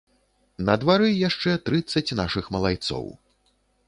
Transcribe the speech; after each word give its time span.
На 0.69 0.77
двары 0.83 1.09
яшчэ 1.29 1.51
трыццаць 1.67 2.15
нашых 2.21 2.47
малайцоў. 2.57 3.05